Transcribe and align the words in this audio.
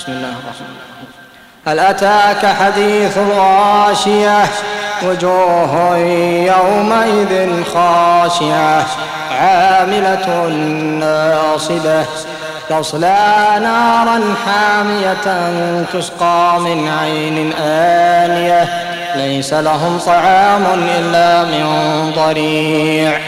بسم 0.00 0.12
الله 0.12 0.28
الرحمن 0.28 0.76
هل 1.66 1.78
أتاك 1.78 2.46
حديث 2.46 3.18
الغاشية؟ 3.18 4.44
وجوه 5.02 5.96
يومئذ 6.46 7.64
خاشعة. 7.64 8.86
عاملة 9.40 10.48
ناصبة. 11.00 12.04
تصلى 12.68 13.58
نارا 13.62 14.20
حامية 14.46 15.84
تسقى 15.92 16.60
من 16.60 16.88
عين 16.88 17.52
آنية. 17.62 18.68
ليس 19.16 19.52
لهم 19.52 19.98
طعام 19.98 20.64
إلا 20.98 21.44
من 21.44 21.66
ضريع. 22.16 23.18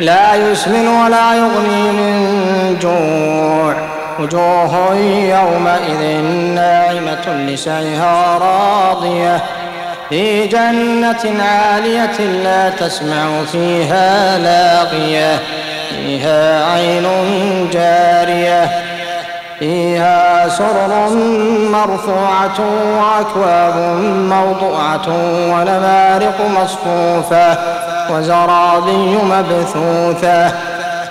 لا 0.00 0.34
يسمن 0.34 0.88
ولا 0.88 1.34
يغني 1.34 1.82
من 1.92 2.78
جوع. 2.82 3.87
وجوه 4.18 4.94
يومئذ 4.94 6.22
ناعمة 6.54 7.28
لسعيها 7.28 8.38
راضية. 8.38 9.44
في 10.08 10.46
جنة 10.46 11.42
عالية 11.42 12.20
لا 12.20 12.70
تسمع 12.70 13.44
فيها 13.52 14.38
لاغية. 14.38 15.38
فيها 15.90 16.72
عين 16.72 17.06
جارية. 17.72 18.70
فيها 19.58 20.48
سرر 20.48 21.08
مرفوعة 21.72 22.60
وأكواب 22.98 23.76
موضوعة 24.04 25.08
ونمارق 25.52 26.36
مصفوفة. 26.50 27.58
وزرابي 28.10 29.18
مبثوثة. 29.24 30.67